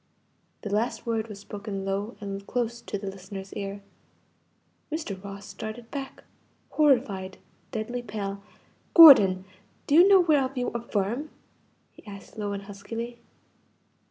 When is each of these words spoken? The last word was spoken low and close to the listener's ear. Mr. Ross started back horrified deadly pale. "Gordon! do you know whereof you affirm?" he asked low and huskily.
The 0.63 0.71
last 0.73 1.05
word 1.05 1.27
was 1.27 1.37
spoken 1.37 1.85
low 1.85 2.17
and 2.19 2.47
close 2.47 2.81
to 2.81 2.97
the 2.97 3.05
listener's 3.05 3.53
ear. 3.53 3.83
Mr. 4.91 5.23
Ross 5.23 5.45
started 5.45 5.91
back 5.91 6.23
horrified 6.71 7.37
deadly 7.71 8.01
pale. 8.01 8.41
"Gordon! 8.95 9.45
do 9.85 9.93
you 9.93 10.07
know 10.07 10.21
whereof 10.21 10.57
you 10.57 10.69
affirm?" 10.69 11.29
he 11.91 12.03
asked 12.07 12.35
low 12.35 12.51
and 12.51 12.63
huskily. 12.63 13.19